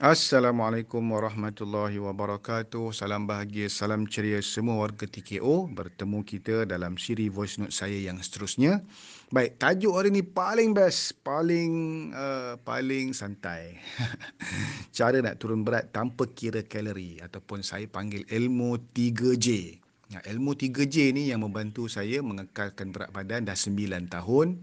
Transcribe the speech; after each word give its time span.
Assalamualaikum 0.00 1.00
warahmatullahi 1.00 1.96
wabarakatuh. 1.96 2.92
Salam 2.92 3.24
bahagia, 3.24 3.72
salam 3.72 4.04
ceria 4.04 4.44
semua 4.44 4.76
warga 4.84 5.08
TKO. 5.08 5.72
Bertemu 5.72 6.20
kita 6.20 6.68
dalam 6.68 7.00
siri 7.00 7.32
voice 7.32 7.56
note 7.56 7.72
saya 7.72 7.96
yang 7.96 8.20
seterusnya. 8.20 8.84
Baik, 9.32 9.56
tajuk 9.56 9.96
hari 9.96 10.12
ni 10.12 10.20
paling 10.20 10.76
best, 10.76 11.16
paling 11.24 12.12
uh, 12.12 12.60
paling 12.60 13.16
santai. 13.16 13.80
Cara 14.96 15.24
nak 15.24 15.40
turun 15.40 15.64
berat 15.64 15.88
tanpa 15.96 16.28
kira 16.28 16.60
kalori 16.60 17.16
ataupun 17.24 17.64
saya 17.64 17.88
panggil 17.88 18.28
ilmu 18.28 18.76
3J. 18.92 19.80
Ya, 20.10 20.18
ilmu 20.26 20.58
3J 20.58 21.14
ni 21.14 21.30
yang 21.30 21.46
membantu 21.46 21.86
saya 21.86 22.18
mengekalkan 22.18 22.90
berat 22.90 23.14
badan 23.14 23.46
dah 23.46 23.54
9 23.54 24.10
tahun 24.10 24.58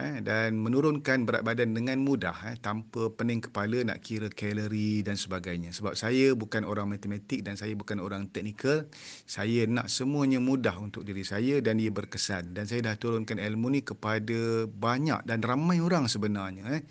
eh, 0.00 0.24
dan 0.24 0.56
menurunkan 0.56 1.28
berat 1.28 1.44
badan 1.44 1.76
dengan 1.76 2.00
mudah 2.00 2.32
eh, 2.48 2.56
tanpa 2.56 3.12
pening 3.12 3.44
kepala 3.44 3.84
nak 3.84 4.00
kira 4.00 4.32
kalori 4.32 5.04
dan 5.04 5.20
sebagainya. 5.20 5.76
Sebab 5.76 5.92
saya 5.92 6.32
bukan 6.32 6.64
orang 6.64 6.88
matematik 6.88 7.44
dan 7.44 7.60
saya 7.60 7.76
bukan 7.76 8.00
orang 8.00 8.32
teknikal. 8.32 8.88
Saya 9.28 9.68
nak 9.68 9.92
semuanya 9.92 10.40
mudah 10.40 10.72
untuk 10.80 11.04
diri 11.04 11.20
saya 11.20 11.60
dan 11.60 11.76
ia 11.76 11.92
berkesan. 11.92 12.56
Dan 12.56 12.64
saya 12.64 12.80
dah 12.88 12.96
turunkan 12.96 13.36
ilmu 13.36 13.76
ni 13.76 13.84
kepada 13.84 14.64
banyak 14.72 15.20
dan 15.28 15.44
ramai 15.44 15.84
orang 15.84 16.08
sebenarnya. 16.08 16.80
Eh. 16.80 16.82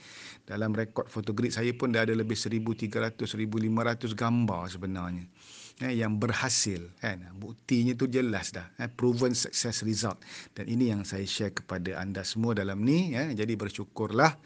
Dalam 0.45 0.69
rekod 0.77 1.09
fotogrid 1.09 1.49
saya 1.49 1.73
pun 1.73 1.89
dah 1.89 2.05
ada 2.05 2.13
lebih 2.13 2.37
1,300-1,500 2.37 3.25
gambar 4.13 4.69
sebenarnya 4.69 5.25
eh, 5.83 5.97
yang 5.97 6.21
berhasil 6.21 6.79
kan? 7.01 7.25
Buktinya 7.37 7.97
tu 7.97 8.05
jelas 8.07 8.53
dah 8.53 8.65
eh, 8.77 8.89
proven 8.89 9.33
success 9.33 9.81
result. 9.81 10.21
Dan 10.53 10.69
ini 10.69 10.93
yang 10.93 11.01
saya 11.03 11.25
share 11.25 11.51
kepada 11.51 11.97
anda 11.97 12.21
semua 12.21 12.53
dalam 12.53 12.85
ni 12.85 13.17
eh. 13.17 13.33
jadi 13.33 13.57
bersyukurlah 13.57 14.37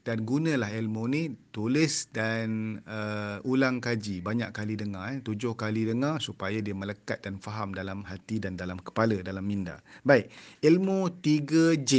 dan 0.00 0.24
gunalah 0.24 0.72
ilmu 0.72 1.12
ni 1.12 1.22
tulis 1.52 2.08
dan 2.08 2.80
uh, 2.88 3.36
ulang 3.44 3.84
kaji. 3.84 4.24
Banyak 4.24 4.50
kali 4.50 4.74
dengar 4.80 5.12
eh. 5.12 5.20
tujuh 5.20 5.52
kali 5.54 5.84
dengar 5.84 6.18
supaya 6.24 6.56
dia 6.64 6.72
melekat 6.72 7.20
dan 7.20 7.36
faham 7.36 7.76
dalam 7.76 8.00
hati 8.08 8.40
dan 8.40 8.56
dalam 8.56 8.80
kepala 8.80 9.20
dalam 9.20 9.44
minda. 9.44 9.78
Baik 10.02 10.32
ilmu 10.64 11.20
3J 11.20 11.92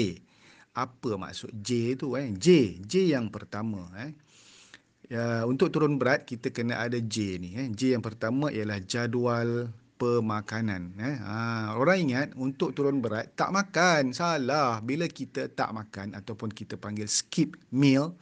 apa 0.71 1.19
maksud 1.19 1.51
J 1.59 1.99
tu 1.99 2.15
eh? 2.15 2.31
J 2.31 2.79
J 2.79 3.11
yang 3.19 3.27
pertama 3.27 3.91
eh 3.99 4.15
Ya, 5.11 5.43
untuk 5.43 5.75
turun 5.75 5.99
berat 5.99 6.23
kita 6.23 6.55
kena 6.55 6.87
ada 6.87 6.95
J 6.95 7.35
ni. 7.35 7.51
Eh. 7.59 7.67
J 7.75 7.99
yang 7.99 8.03
pertama 8.03 8.47
ialah 8.47 8.79
jadual 8.79 9.67
pemakanan. 9.99 10.95
Eh. 10.95 11.19
Ha, 11.19 11.75
orang 11.75 11.99
ingat 11.99 12.27
untuk 12.39 12.71
turun 12.71 13.03
berat 13.03 13.27
tak 13.35 13.51
makan. 13.51 14.15
Salah. 14.15 14.79
Bila 14.79 15.11
kita 15.11 15.51
tak 15.51 15.75
makan 15.75 16.15
ataupun 16.15 16.55
kita 16.55 16.79
panggil 16.79 17.11
skip 17.11 17.59
meal. 17.75 18.15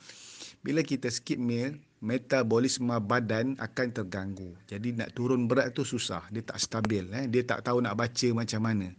Bila 0.66 0.82
kita 0.82 1.14
skip 1.14 1.38
meal, 1.38 1.78
metabolisme 2.02 2.98
badan 3.06 3.54
akan 3.62 3.88
terganggu. 3.94 4.50
Jadi 4.66 4.98
nak 4.98 5.14
turun 5.14 5.46
berat 5.46 5.78
tu 5.78 5.86
susah. 5.86 6.26
Dia 6.34 6.42
tak 6.42 6.58
stabil. 6.58 7.06
Eh. 7.14 7.30
Dia 7.30 7.46
tak 7.46 7.70
tahu 7.70 7.86
nak 7.86 8.02
baca 8.02 8.28
macam 8.34 8.66
mana. 8.66 8.90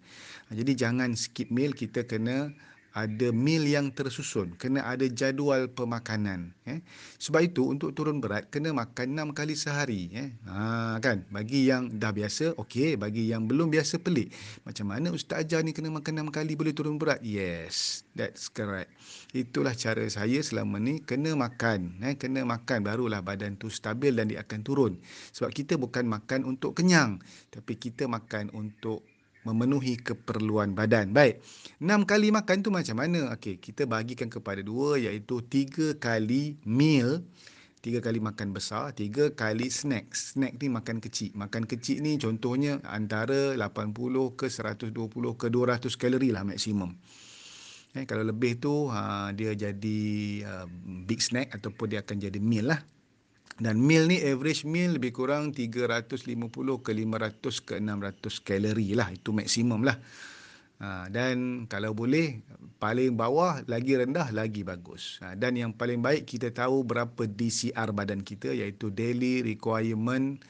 Ha, 0.47 0.55
jadi 0.55 0.87
jangan 0.87 1.11
skip 1.19 1.51
meal. 1.51 1.75
Kita 1.75 2.07
kena 2.07 2.55
ada 3.05 3.29
meal 3.33 3.65
yang 3.65 3.89
tersusun, 3.91 4.55
kena 4.61 4.84
ada 4.84 5.09
jadual 5.09 5.67
pemakanan. 5.73 6.53
Eh. 6.69 6.79
Sebab 7.19 7.43
itu 7.51 7.67
untuk 7.67 7.97
turun 7.97 8.20
berat 8.20 8.47
kena 8.53 8.70
makan 8.70 9.17
enam 9.17 9.29
kali 9.34 9.59
sehari. 9.59 10.12
Eh. 10.12 10.29
Ha, 10.47 11.01
kan? 11.03 11.27
Bagi 11.33 11.67
yang 11.67 11.91
dah 11.98 12.15
biasa, 12.15 12.55
okey. 12.61 12.95
Bagi 13.01 13.33
yang 13.33 13.51
belum 13.51 13.73
biasa, 13.73 13.98
pelik. 13.98 14.31
Macam 14.62 14.93
mana 14.93 15.11
Ustaz 15.11 15.43
ajar 15.43 15.67
ni 15.67 15.75
kena 15.75 15.91
makan 15.91 16.23
enam 16.23 16.28
kali 16.28 16.55
boleh 16.55 16.77
turun 16.77 17.01
berat? 17.01 17.19
Yes, 17.25 18.06
that's 18.15 18.47
correct. 18.47 18.95
Itulah 19.34 19.75
cara 19.75 20.06
saya 20.06 20.39
selama 20.45 20.78
ni 20.78 21.03
kena 21.03 21.34
makan. 21.34 21.98
Eh. 22.06 22.15
Kena 22.15 22.47
makan 22.47 22.87
barulah 22.87 23.25
badan 23.25 23.59
tu 23.59 23.67
stabil 23.67 24.15
dan 24.15 24.31
dia 24.31 24.47
akan 24.47 24.61
turun. 24.62 24.93
Sebab 25.34 25.50
kita 25.50 25.75
bukan 25.75 26.06
makan 26.06 26.47
untuk 26.47 26.78
kenyang. 26.78 27.19
Tapi 27.50 27.75
kita 27.75 28.06
makan 28.06 28.55
untuk 28.55 29.03
memenuhi 29.45 29.97
keperluan 29.97 30.77
badan. 30.77 31.17
Baik, 31.17 31.41
enam 31.81 32.05
kali 32.05 32.28
makan 32.28 32.61
tu 32.61 32.69
macam 32.69 33.01
mana? 33.01 33.33
Okey, 33.33 33.56
kita 33.56 33.89
bagikan 33.89 34.28
kepada 34.28 34.61
dua 34.61 35.01
iaitu 35.01 35.41
tiga 35.49 35.97
kali 35.97 36.61
meal, 36.69 37.25
tiga 37.81 38.05
kali 38.05 38.21
makan 38.21 38.53
besar, 38.53 38.93
tiga 38.93 39.33
kali 39.33 39.73
snack. 39.73 40.12
Snack 40.12 40.61
ni 40.61 40.69
makan 40.69 41.00
kecil. 41.00 41.33
Makan 41.33 41.65
kecil 41.65 42.05
ni 42.05 42.21
contohnya 42.21 42.84
antara 42.84 43.56
80 43.56 44.37
ke 44.37 44.47
120 44.53 44.93
ke 45.41 45.47
200 45.49 45.89
kalori 45.97 46.29
lah 46.31 46.45
maksimum. 46.45 46.93
Eh, 47.91 48.06
kalau 48.06 48.23
lebih 48.23 48.62
tu 48.62 48.87
ha, 48.87 49.34
dia 49.34 49.50
jadi 49.50 50.00
uh, 50.47 50.67
big 51.11 51.19
snack 51.19 51.50
ataupun 51.50 51.91
dia 51.91 52.06
akan 52.06 52.23
jadi 52.23 52.39
meal 52.39 52.71
lah. 52.71 52.81
Dan 53.60 53.76
meal 53.84 54.09
ni 54.09 54.16
average 54.25 54.65
meal 54.65 54.97
lebih 54.97 55.12
kurang 55.12 55.53
350 55.53 56.25
ke 56.81 56.91
500 56.97 57.60
ke 57.60 57.75
600 57.76 58.41
kalori 58.41 58.97
lah. 58.97 59.12
Itu 59.12 59.37
maksimum 59.37 59.84
lah. 59.84 60.00
Ha, 60.81 61.12
dan 61.12 61.69
kalau 61.69 61.93
boleh 61.93 62.41
paling 62.81 63.12
bawah 63.12 63.60
lagi 63.69 64.00
rendah 64.00 64.32
lagi 64.32 64.65
bagus. 64.65 65.20
Ha, 65.20 65.37
dan 65.37 65.53
yang 65.60 65.76
paling 65.76 66.00
baik 66.00 66.25
kita 66.25 66.49
tahu 66.56 66.88
berapa 66.88 67.28
DCR 67.28 67.93
badan 67.93 68.25
kita 68.25 68.56
iaitu 68.56 68.88
daily 68.88 69.44
requirement 69.44 70.41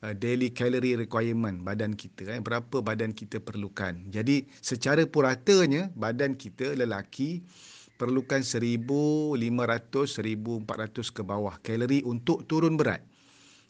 uh, 0.00 0.16
daily 0.16 0.48
calorie 0.56 0.96
requirement 0.96 1.60
badan 1.60 1.92
kita 1.92 2.32
eh 2.32 2.40
berapa 2.40 2.80
badan 2.80 3.12
kita 3.12 3.44
perlukan. 3.44 3.92
Jadi 4.08 4.48
secara 4.64 5.04
puratanya 5.04 5.92
badan 5.92 6.32
kita 6.32 6.72
lelaki 6.72 7.44
perlukan 7.98 8.40
1500 8.46 9.34
1400 9.34 11.10
ke 11.10 11.22
bawah 11.26 11.58
kalori 11.60 12.06
untuk 12.06 12.46
turun 12.46 12.78
berat. 12.78 13.02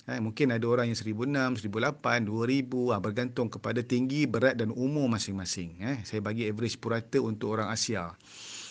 Eh, 0.08 0.24
mungkin 0.24 0.48
ada 0.56 0.64
orang 0.64 0.88
yang 0.88 0.96
1600, 0.96 1.60
1800, 1.68 2.24
2000 2.24 2.96
ah, 2.96 3.00
bergantung 3.00 3.52
kepada 3.52 3.84
tinggi, 3.84 4.24
berat 4.24 4.56
dan 4.56 4.72
umur 4.72 5.04
masing-masing. 5.04 5.76
Eh, 5.84 6.00
saya 6.04 6.24
bagi 6.24 6.48
average 6.48 6.80
purata 6.80 7.20
untuk 7.20 7.52
orang 7.52 7.68
Asia. 7.68 8.16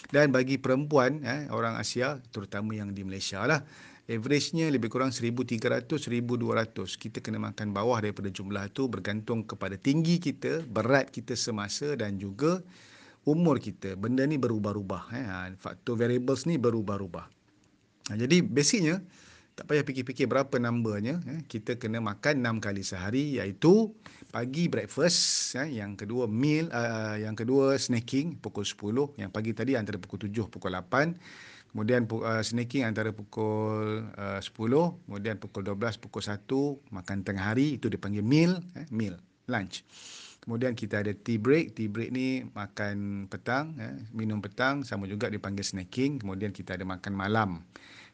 Dan 0.09 0.33
bagi 0.33 0.57
perempuan, 0.57 1.21
eh, 1.21 1.45
orang 1.53 1.77
Asia 1.77 2.17
terutama 2.33 2.73
yang 2.73 2.89
di 2.89 3.05
Malaysia 3.05 3.45
lah, 3.45 3.61
averagenya 4.09 4.73
lebih 4.73 4.89
kurang 4.89 5.13
1300, 5.13 6.09
1200. 6.09 6.97
Kita 6.97 7.21
kena 7.21 7.37
makan 7.37 7.69
bawah 7.69 8.01
daripada 8.01 8.33
jumlah 8.33 8.73
itu 8.73 8.89
bergantung 8.89 9.45
kepada 9.45 9.77
tinggi 9.77 10.17
kita, 10.17 10.65
berat 10.65 11.13
kita 11.13 11.37
semasa 11.37 11.93
dan 11.93 12.17
juga 12.17 12.65
umur 13.27 13.59
kita. 13.59 13.99
Benda 13.99 14.23
ni 14.23 14.39
berubah-ubah. 14.39 15.03
Eh. 15.11 15.25
Ha, 15.27 15.51
faktor 15.59 15.99
variables 15.99 16.47
ni 16.47 16.55
berubah-ubah. 16.55 17.27
Ha, 18.07 18.15
jadi 18.15 18.39
basicnya, 18.39 19.03
tak 19.59 19.67
payah 19.67 19.83
fikir-fikir 19.83 20.31
berapa 20.31 20.55
numbernya. 20.55 21.19
Eh. 21.27 21.43
Kita 21.43 21.75
kena 21.75 21.99
makan 21.99 22.39
6 22.39 22.63
kali 22.63 22.81
sehari 22.87 23.35
iaitu 23.35 23.91
pagi 24.31 24.71
breakfast. 24.71 25.53
Eh. 25.59 25.83
Yang 25.83 26.07
kedua 26.07 26.23
meal, 26.31 26.71
uh, 26.71 27.19
yang 27.19 27.35
kedua 27.35 27.75
snacking 27.75 28.39
pukul 28.39 28.63
10. 28.63 29.19
Yang 29.19 29.31
pagi 29.35 29.51
tadi 29.51 29.75
antara 29.75 29.99
pukul 29.99 30.31
7, 30.31 30.47
pukul 30.47 30.71
8. 30.71 31.19
Kemudian 31.75 32.07
uh, 32.07 32.39
snacking 32.39 32.87
antara 32.87 33.11
pukul 33.11 34.07
uh, 34.15 34.39
10. 34.39 34.55
Kemudian 35.03 35.35
pukul 35.35 35.67
12, 35.67 35.99
pukul 35.99 36.23
1. 36.23 36.95
Makan 36.95 37.17
tengah 37.27 37.51
hari, 37.51 37.75
itu 37.75 37.91
dipanggil 37.91 38.23
meal. 38.23 38.63
Eh. 38.79 38.87
Meal, 38.87 39.19
lunch. 39.51 39.83
Kemudian 40.47 40.79
kita 40.79 41.03
ada 41.03 41.11
tea 41.11 41.35
break. 41.35 41.75
Tea 41.75 41.91
break 41.91 42.15
ni 42.15 42.47
makan 42.55 43.27
petang, 43.27 43.75
eh, 43.83 43.99
minum 44.15 44.39
petang 44.39 44.87
sama 44.87 45.03
juga 45.03 45.27
dipanggil 45.27 45.59
snacking. 45.59 46.23
Kemudian 46.23 46.55
kita 46.55 46.79
ada 46.79 46.87
makan 46.87 47.11
malam. 47.19 47.67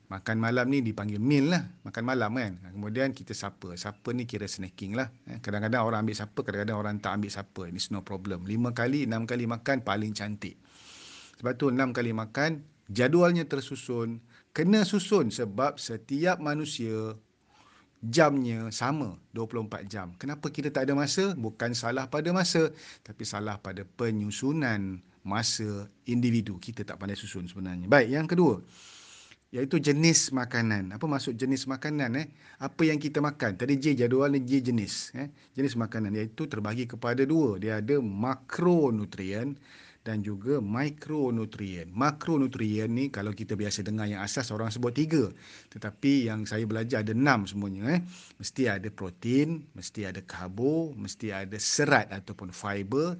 Makan 0.09 0.41
malam 0.41 0.65
ni 0.73 0.81
dipanggil 0.81 1.21
meal 1.21 1.53
lah. 1.53 1.61
Makan 1.85 2.01
malam 2.01 2.33
kan. 2.33 2.57
Kemudian 2.73 3.13
kita 3.13 3.37
supper. 3.37 3.77
Supper 3.77 4.17
ni 4.17 4.25
kira 4.25 4.49
snacking 4.49 4.97
lah. 4.97 5.13
Eh, 5.29 5.37
kadang-kadang 5.45 5.85
orang 5.85 6.09
ambil 6.09 6.17
supper, 6.17 6.41
kadang-kadang 6.41 6.77
orang 6.81 6.95
tak 6.97 7.21
ambil 7.21 7.29
supper. 7.29 7.69
Ini 7.69 7.79
no 7.93 8.01
problem. 8.01 8.49
Lima 8.49 8.73
kali, 8.73 9.05
enam 9.05 9.29
kali 9.29 9.45
makan 9.45 9.85
paling 9.85 10.17
cantik. 10.17 10.57
Sebab 11.37 11.53
tu 11.53 11.69
enam 11.69 11.93
kali 11.93 12.17
makan, 12.17 12.65
jadualnya 12.89 13.45
tersusun. 13.45 14.25
Kena 14.57 14.81
susun 14.81 15.29
sebab 15.29 15.77
setiap 15.77 16.41
manusia 16.41 17.13
jamnya 18.03 18.67
sama 18.69 19.15
24 19.31 19.87
jam. 19.87 20.11
Kenapa 20.19 20.51
kita 20.51 20.67
tak 20.67 20.91
ada 20.91 20.93
masa? 20.93 21.31
Bukan 21.39 21.71
salah 21.71 22.11
pada 22.11 22.29
masa, 22.35 22.69
tapi 23.01 23.23
salah 23.23 23.55
pada 23.57 23.87
penyusunan 23.95 24.99
masa 25.23 25.87
individu. 26.03 26.59
Kita 26.59 26.83
tak 26.83 26.99
pandai 26.99 27.15
susun 27.15 27.47
sebenarnya. 27.47 27.87
Baik, 27.87 28.09
yang 28.11 28.27
kedua 28.27 28.59
iaitu 29.53 29.77
jenis 29.77 30.33
makanan. 30.33 30.97
Apa 30.97 31.05
maksud 31.05 31.37
jenis 31.37 31.69
makanan 31.69 32.17
eh? 32.17 32.27
Apa 32.57 32.89
yang 32.89 32.97
kita 32.97 33.21
makan? 33.21 33.53
Tadi 33.53 33.77
J 33.77 33.93
jadual 33.93 34.33
ni 34.33 34.41
J 34.41 34.65
jenis 34.65 35.13
eh. 35.13 35.29
Jenis 35.53 35.77
makanan 35.77 36.17
iaitu 36.17 36.49
terbagi 36.49 36.89
kepada 36.89 37.21
dua. 37.21 37.61
Dia 37.61 37.77
ada 37.77 38.01
makronutrien 38.01 39.53
dan 40.03 40.19
juga 40.19 40.59
mikronutrien. 40.59 41.87
Makronutrien 41.95 42.91
ni 42.91 43.07
kalau 43.07 43.31
kita 43.31 43.55
biasa 43.55 43.87
dengar 43.87 44.11
yang 44.11 44.19
asas 44.19 44.51
orang 44.51 44.67
sebut 44.67 44.91
tiga. 44.91 45.31
Tetapi 45.71 46.27
yang 46.27 46.43
saya 46.43 46.67
belajar 46.67 47.07
ada 47.07 47.15
enam 47.15 47.47
semuanya. 47.47 47.97
Eh. 47.97 47.99
Mesti 48.35 48.67
ada 48.67 48.87
protein, 48.91 49.63
mesti 49.71 50.03
ada 50.03 50.19
karbo, 50.27 50.91
mesti 50.99 51.31
ada 51.31 51.55
serat 51.55 52.11
ataupun 52.11 52.51
fiber. 52.51 53.15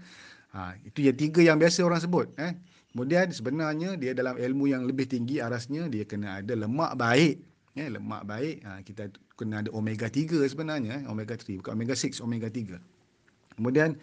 Ha, 0.53 0.75
itu 0.83 1.07
yang 1.07 1.18
tiga 1.18 1.41
yang 1.41 1.57
biasa 1.57 1.88
orang 1.88 2.03
sebut. 2.03 2.27
Eh. 2.35 2.51
Kemudian 2.94 3.31
sebenarnya 3.31 3.95
dia 3.97 4.12
dalam 4.13 4.38
ilmu 4.38 4.69
yang 4.69 4.83
lebih 4.86 5.09
tinggi 5.09 5.41
arasnya 5.41 5.89
dia 5.89 6.03
kena 6.03 6.44
ada 6.44 6.53
lemak 6.53 7.00
baik. 7.00 7.39
Eh, 7.79 7.89
lemak 7.89 8.27
baik. 8.27 8.59
Ha, 8.68 8.83
kita 8.83 9.07
kena 9.39 9.63
ada 9.63 9.71
omega 9.71 10.12
3 10.12 10.44
sebenarnya. 10.51 11.00
Eh. 11.00 11.03
Omega 11.07 11.39
3 11.39 11.63
bukan 11.63 11.79
omega 11.79 11.95
6, 11.95 12.19
omega 12.19 12.51
3. 12.51 12.77
Kemudian 13.56 13.95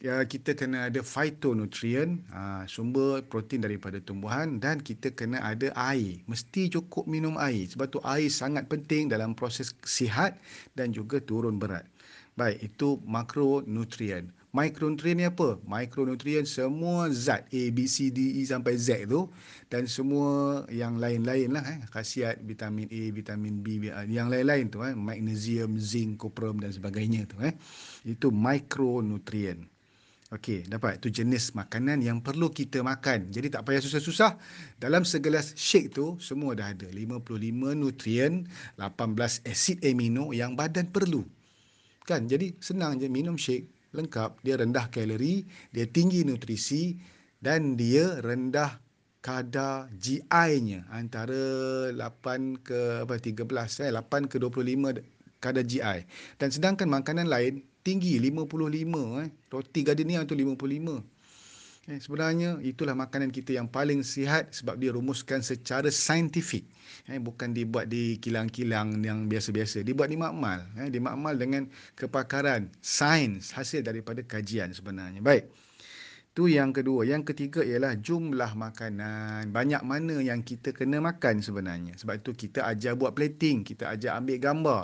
ya, 0.00 0.24
kita 0.24 0.52
kena 0.52 0.88
ada 0.92 1.00
phytonutrient, 1.00 2.20
ha, 2.32 2.64
sumber 2.68 3.24
protein 3.24 3.64
daripada 3.64 4.00
tumbuhan 4.02 4.60
dan 4.60 4.80
kita 4.80 5.12
kena 5.12 5.40
ada 5.40 5.72
air. 5.76 6.20
Mesti 6.28 6.68
cukup 6.72 7.08
minum 7.08 7.36
air. 7.40 7.68
Sebab 7.72 7.86
tu 7.92 8.00
air 8.04 8.28
sangat 8.28 8.68
penting 8.68 9.08
dalam 9.08 9.32
proses 9.32 9.72
sihat 9.84 10.36
dan 10.76 10.92
juga 10.92 11.20
turun 11.22 11.56
berat. 11.56 11.88
Baik, 12.36 12.68
itu 12.68 13.00
makronutrien. 13.08 14.28
Mikronutrien 14.56 15.20
ni 15.20 15.28
apa? 15.28 15.60
Mikronutrien 15.68 16.48
semua 16.48 17.12
zat 17.12 17.44
A, 17.52 17.62
B, 17.76 17.84
C, 17.84 18.08
D, 18.08 18.40
E 18.40 18.42
sampai 18.48 18.80
Z 18.80 19.04
tu 19.04 19.28
dan 19.68 19.84
semua 19.84 20.64
yang 20.72 20.96
lain-lain 20.96 21.52
lah 21.52 21.60
eh. 21.68 21.84
khasiat 21.92 22.40
vitamin 22.40 22.88
A, 22.88 23.02
vitamin 23.12 23.60
B, 23.60 23.92
yang 24.08 24.32
lain-lain 24.32 24.72
tu 24.72 24.80
eh. 24.80 24.96
magnesium, 24.96 25.76
zinc, 25.76 26.16
copper 26.16 26.56
dan 26.56 26.72
sebagainya 26.72 27.28
tu 27.28 27.36
eh. 27.44 27.52
Itu 28.08 28.32
mikronutrien. 28.32 29.75
Okey, 30.34 30.66
dapat. 30.66 30.98
Itu 30.98 31.22
jenis 31.22 31.54
makanan 31.54 32.02
yang 32.02 32.18
perlu 32.18 32.50
kita 32.50 32.82
makan. 32.82 33.30
Jadi 33.30 33.46
tak 33.46 33.62
payah 33.62 33.78
susah-susah. 33.78 34.34
Dalam 34.82 35.06
segelas 35.06 35.54
shake 35.54 35.94
tu, 35.94 36.18
semua 36.18 36.58
dah 36.58 36.74
ada. 36.74 36.90
55 36.90 37.78
nutrien, 37.78 38.42
18 38.74 39.46
asid 39.46 39.78
amino 39.86 40.34
yang 40.34 40.58
badan 40.58 40.90
perlu. 40.90 41.22
Kan? 42.10 42.26
Jadi 42.26 42.58
senang 42.58 42.98
je 42.98 43.06
minum 43.06 43.38
shake. 43.38 43.70
Lengkap. 43.94 44.42
Dia 44.42 44.58
rendah 44.58 44.90
kalori, 44.90 45.46
dia 45.70 45.86
tinggi 45.86 46.26
nutrisi 46.26 46.98
dan 47.38 47.78
dia 47.78 48.18
rendah 48.18 48.82
kadar 49.22 49.86
GI-nya. 49.94 50.90
Antara 50.90 51.38
8 51.94 52.66
ke 52.66 53.06
apa 53.06 53.14
13, 53.22 53.78
eh, 53.78 53.94
8 53.94 54.26
ke 54.26 54.42
25 54.42 54.90
kadar 55.38 55.62
GI. 55.62 56.02
Dan 56.34 56.50
sedangkan 56.50 56.90
makanan 56.90 57.30
lain 57.30 57.62
tinggi 57.86 58.18
55 58.18 59.22
eh. 59.22 59.28
Roti 59.46 59.80
gardenia 59.86 60.26
tu 60.26 60.34
55 60.34 61.14
eh 61.86 62.02
sebenarnya 62.02 62.58
itulah 62.66 62.98
makanan 62.98 63.30
kita 63.30 63.54
yang 63.54 63.70
paling 63.70 64.02
sihat 64.02 64.50
sebab 64.50 64.74
dia 64.74 64.90
rumuskan 64.90 65.38
secara 65.38 65.86
saintifik. 65.86 66.66
Eh 67.06 67.22
bukan 67.22 67.54
dibuat 67.54 67.86
di 67.86 68.18
kilang-kilang 68.18 68.98
yang 69.06 69.30
biasa-biasa. 69.30 69.86
Dibuat 69.86 70.10
di 70.10 70.18
makmal 70.18 70.66
eh 70.82 70.90
di 70.90 70.98
makmal 70.98 71.38
dengan 71.38 71.70
kepakaran 71.94 72.66
sains 72.82 73.54
hasil 73.54 73.86
daripada 73.86 74.18
kajian 74.26 74.74
sebenarnya. 74.74 75.22
Baik. 75.22 75.46
Tu 76.34 76.58
yang 76.58 76.74
kedua. 76.74 77.06
Yang 77.06 77.32
ketiga 77.32 77.62
ialah 77.62 77.94
jumlah 77.94 78.58
makanan. 78.58 79.54
Banyak 79.54 79.86
mana 79.86 80.18
yang 80.18 80.42
kita 80.42 80.74
kena 80.74 80.98
makan 80.98 81.38
sebenarnya. 81.38 81.94
Sebab 82.02 82.18
itu 82.18 82.34
kita 82.34 82.66
ajar 82.66 82.98
buat 82.98 83.14
plating 83.14 83.62
kita 83.62 83.94
ajar 83.94 84.18
ambil 84.18 84.42
gambar 84.42 84.82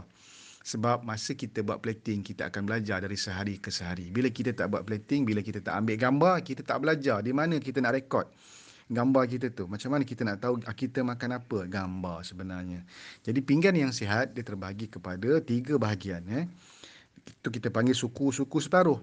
sebab 0.63 1.03
masa 1.03 1.35
kita 1.35 1.67
buat 1.67 1.83
plating 1.83 2.23
kita 2.23 2.47
akan 2.49 2.71
belajar 2.71 3.03
dari 3.03 3.19
sehari 3.19 3.59
ke 3.59 3.69
sehari. 3.69 4.15
Bila 4.15 4.31
kita 4.31 4.55
tak 4.55 4.71
buat 4.71 4.87
plating 4.87 5.27
bila 5.27 5.43
kita 5.43 5.59
tak 5.59 5.75
ambil 5.83 5.99
gambar 5.99 6.35
kita 6.47 6.63
tak 6.63 6.79
belajar 6.83 7.19
di 7.21 7.35
mana 7.35 7.59
kita 7.59 7.83
nak 7.83 7.99
rekod 7.99 8.31
gambar 8.93 9.25
kita 9.27 9.47
tu. 9.51 9.67
Macam 9.67 9.91
mana 9.95 10.07
kita 10.07 10.23
nak 10.23 10.39
tahu 10.39 10.63
ah, 10.69 10.77
kita 10.77 11.03
makan 11.03 11.43
apa 11.43 11.59
gambar 11.67 12.23
sebenarnya. 12.23 12.87
Jadi 13.27 13.41
pinggan 13.43 13.75
yang 13.75 13.91
sihat 13.91 14.37
dia 14.37 14.47
terbahagi 14.47 14.93
kepada 14.93 15.43
tiga 15.43 15.81
bahagian 15.81 16.23
eh. 16.31 16.47
Itu 17.23 17.51
kita 17.51 17.71
panggil 17.71 17.95
suku-suku 17.95 18.59
separuh. 18.63 19.03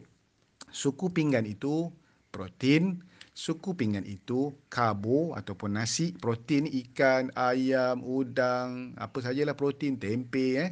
Suku 0.69 1.11
pinggan 1.11 1.43
itu 1.43 1.91
protein 2.29 3.03
suku 3.39 3.71
pinggan 3.71 4.03
itu 4.03 4.51
karbo 4.67 5.31
ataupun 5.33 5.79
nasi. 5.79 6.11
Protein 6.15 6.67
ikan 6.67 7.31
ayam 7.35 8.03
udang 8.03 8.93
apa 8.99 9.17
sajalah 9.23 9.55
protein 9.55 9.95
tempe 9.95 10.59
eh 10.59 10.71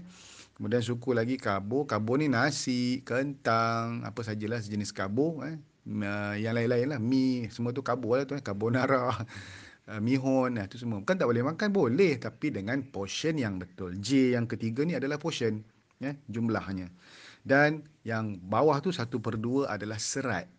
Kemudian 0.58 0.82
suku 0.82 1.14
lagi 1.14 1.38
karbo. 1.38 1.86
Karbo 1.86 2.18
ni 2.18 2.26
nasi, 2.26 3.06
kentang, 3.06 4.02
apa 4.02 4.26
sajalah 4.26 4.58
sejenis 4.58 4.90
karbo. 4.90 5.46
Eh. 5.46 5.62
Yang 6.42 6.54
lain-lain 6.58 6.98
lah. 6.98 7.00
Mi, 7.00 7.46
semua 7.54 7.78
tu 7.78 7.86
karbo 7.86 8.18
lah 8.18 8.26
tu. 8.26 8.34
Eh. 8.34 8.42
Carbonara, 8.42 9.14
uh, 9.14 10.02
mihon, 10.06 10.58
eh. 10.58 10.66
tu 10.66 10.82
semua. 10.82 10.98
Bukan 11.06 11.14
tak 11.14 11.30
boleh 11.30 11.46
makan, 11.46 11.70
boleh. 11.70 12.18
Tapi 12.18 12.50
dengan 12.50 12.82
portion 12.90 13.38
yang 13.38 13.62
betul. 13.62 14.02
J 14.02 14.34
yang 14.34 14.50
ketiga 14.50 14.82
ni 14.82 14.98
adalah 14.98 15.22
portion. 15.22 15.62
Eh, 16.02 16.18
jumlahnya. 16.26 16.90
Dan 17.46 17.86
yang 18.02 18.42
bawah 18.42 18.82
tu 18.82 18.90
satu 18.90 19.22
per 19.22 19.38
dua 19.38 19.78
adalah 19.78 20.02
serat 20.02 20.57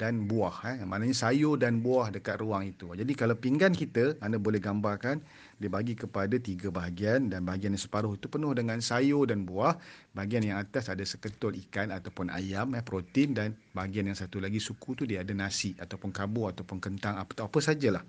dan 0.00 0.24
buah 0.24 0.64
eh 0.64 0.80
maknanya 0.88 1.12
sayur 1.12 1.60
dan 1.60 1.84
buah 1.84 2.08
dekat 2.08 2.40
ruang 2.40 2.72
itu. 2.72 2.88
Jadi 2.96 3.12
kalau 3.12 3.36
pinggan 3.36 3.76
kita 3.76 4.16
anda 4.24 4.40
boleh 4.40 4.56
gambarkan 4.56 5.20
dibagi 5.60 5.92
kepada 5.92 6.40
tiga 6.40 6.72
bahagian 6.72 7.28
dan 7.28 7.44
bahagian 7.44 7.76
yang 7.76 7.84
separuh 7.84 8.16
itu 8.16 8.32
penuh 8.32 8.56
dengan 8.56 8.80
sayur 8.80 9.28
dan 9.28 9.44
buah. 9.44 9.76
Bahagian 10.16 10.48
yang 10.48 10.56
atas 10.56 10.88
ada 10.88 11.04
seketul 11.04 11.52
ikan 11.68 11.92
ataupun 11.92 12.32
ayam 12.32 12.72
eh 12.72 12.80
protein 12.80 13.36
dan 13.36 13.52
bahagian 13.76 14.08
yang 14.08 14.16
satu 14.16 14.40
lagi 14.40 14.56
suku 14.56 14.96
tu 14.96 15.04
dia 15.04 15.20
ada 15.20 15.36
nasi 15.36 15.76
ataupun 15.76 16.08
karbo 16.16 16.48
ataupun 16.48 16.80
kentang 16.80 17.20
apa 17.20 17.44
apa 17.44 17.58
sajalah. 17.60 18.00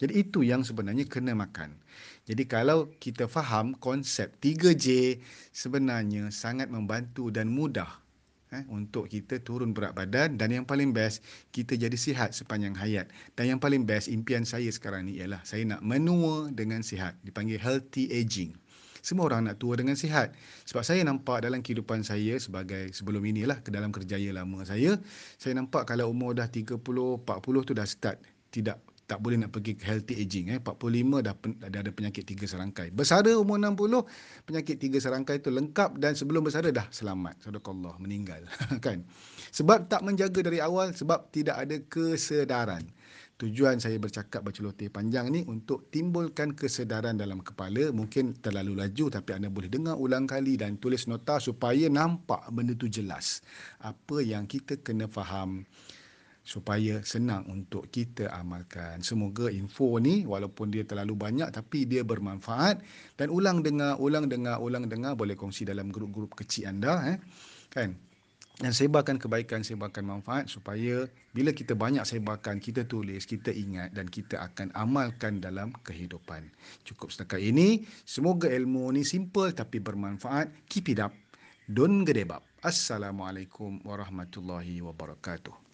Jadi 0.00 0.12
itu 0.24 0.40
yang 0.40 0.64
sebenarnya 0.64 1.04
kena 1.04 1.36
makan. 1.36 1.76
Jadi 2.24 2.48
kalau 2.48 2.88
kita 2.96 3.28
faham 3.28 3.76
konsep 3.76 4.32
3J 4.40 5.20
sebenarnya 5.52 6.32
sangat 6.32 6.72
membantu 6.72 7.28
dan 7.28 7.48
mudah 7.48 8.05
eh, 8.56 8.64
untuk 8.72 9.12
kita 9.12 9.40
turun 9.44 9.76
berat 9.76 9.92
badan 9.92 10.40
dan 10.40 10.48
yang 10.48 10.64
paling 10.64 10.96
best 10.96 11.20
kita 11.52 11.76
jadi 11.76 11.94
sihat 11.94 12.32
sepanjang 12.32 12.72
hayat. 12.72 13.12
Dan 13.36 13.56
yang 13.56 13.60
paling 13.60 13.84
best 13.84 14.08
impian 14.08 14.48
saya 14.48 14.72
sekarang 14.72 15.06
ni 15.08 15.20
ialah 15.20 15.44
saya 15.44 15.68
nak 15.68 15.84
menua 15.84 16.48
dengan 16.52 16.80
sihat. 16.80 17.12
Dipanggil 17.22 17.60
healthy 17.60 18.08
aging. 18.08 18.56
Semua 19.04 19.30
orang 19.30 19.46
nak 19.46 19.62
tua 19.62 19.78
dengan 19.78 19.94
sihat. 19.94 20.34
Sebab 20.66 20.82
saya 20.82 21.06
nampak 21.06 21.46
dalam 21.46 21.62
kehidupan 21.62 22.02
saya 22.02 22.34
sebagai 22.42 22.90
sebelum 22.90 23.22
inilah 23.22 23.62
ke 23.62 23.70
dalam 23.70 23.94
kerjaya 23.94 24.34
lama 24.34 24.66
saya 24.66 24.98
saya 25.38 25.54
nampak 25.54 25.86
kalau 25.86 26.10
umur 26.10 26.34
dah 26.34 26.50
30 26.50 26.82
40 26.82 27.22
tu 27.68 27.72
dah 27.76 27.86
start 27.86 28.18
tidak 28.50 28.82
tak 29.06 29.22
boleh 29.22 29.38
nak 29.38 29.54
pergi 29.54 29.78
ke 29.78 29.86
healthy 29.86 30.18
aging 30.18 30.50
eh. 30.50 30.58
45 30.58 31.22
dah 31.22 31.34
dah 31.70 31.80
ada 31.80 31.92
penyakit 31.94 32.26
tiga 32.26 32.44
serangkai. 32.50 32.90
Bersara 32.90 33.30
umur 33.38 33.62
60 33.62 34.02
penyakit 34.50 34.76
tiga 34.82 34.98
serangkai 34.98 35.38
itu 35.38 35.54
lengkap 35.54 36.02
dan 36.02 36.18
sebelum 36.18 36.42
bersara 36.42 36.74
dah 36.74 36.90
selamat. 36.90 37.38
Sadaqallah 37.46 38.02
meninggal 38.02 38.42
kan? 38.86 39.06
Sebab 39.54 39.86
tak 39.86 40.02
menjaga 40.02 40.42
dari 40.42 40.58
awal 40.58 40.90
sebab 40.90 41.30
tidak 41.30 41.56
ada 41.56 41.78
kesedaran. 41.86 42.82
Tujuan 43.36 43.76
saya 43.76 44.00
bercakap 44.00 44.48
berceloteh 44.48 44.88
panjang 44.88 45.28
ni 45.28 45.44
untuk 45.44 45.92
timbulkan 45.92 46.56
kesedaran 46.56 47.20
dalam 47.20 47.44
kepala. 47.44 47.92
Mungkin 47.92 48.40
terlalu 48.40 48.80
laju 48.80 49.12
tapi 49.12 49.36
anda 49.36 49.52
boleh 49.52 49.68
dengar 49.68 50.00
ulang 50.00 50.24
kali 50.24 50.56
dan 50.56 50.80
tulis 50.80 51.04
nota 51.04 51.36
supaya 51.36 51.86
nampak 51.92 52.40
benda 52.48 52.72
tu 52.72 52.88
jelas. 52.88 53.44
Apa 53.84 54.24
yang 54.24 54.48
kita 54.48 54.80
kena 54.80 55.04
faham 55.04 55.68
supaya 56.46 57.02
senang 57.02 57.42
untuk 57.50 57.90
kita 57.90 58.30
amalkan. 58.30 59.02
Semoga 59.02 59.50
info 59.50 59.98
ni 59.98 60.22
walaupun 60.22 60.70
dia 60.70 60.86
terlalu 60.86 61.18
banyak 61.18 61.50
tapi 61.50 61.90
dia 61.90 62.06
bermanfaat 62.06 62.78
dan 63.18 63.34
ulang 63.34 63.66
dengar, 63.66 63.98
ulang 63.98 64.30
dengar, 64.30 64.62
ulang 64.62 64.86
dengar 64.86 65.18
boleh 65.18 65.34
kongsi 65.34 65.66
dalam 65.66 65.90
grup-grup 65.90 66.38
kecil 66.38 66.70
anda 66.70 67.02
eh. 67.10 67.18
Kan? 67.74 67.98
Dan 68.56 68.72
sebarkan 68.72 69.20
kebaikan, 69.20 69.60
sebarkan 69.60 70.08
manfaat 70.08 70.48
supaya 70.48 71.04
bila 71.36 71.52
kita 71.52 71.76
banyak 71.76 72.08
sebarkan, 72.08 72.56
kita 72.56 72.88
tulis, 72.88 73.28
kita 73.28 73.52
ingat 73.52 73.92
dan 73.92 74.08
kita 74.08 74.40
akan 74.48 74.72
amalkan 74.72 75.44
dalam 75.44 75.76
kehidupan. 75.84 76.48
Cukup 76.88 77.12
setakat 77.12 77.44
ini. 77.44 77.84
Semoga 78.08 78.48
ilmu 78.48 78.88
ni 78.96 79.04
simple 79.04 79.52
tapi 79.52 79.76
bermanfaat. 79.76 80.48
Keep 80.72 80.96
it 80.96 81.04
up. 81.04 81.12
Don't 81.68 82.08
gedebab. 82.08 82.40
Assalamualaikum 82.64 83.84
warahmatullahi 83.84 84.80
wabarakatuh. 84.80 85.52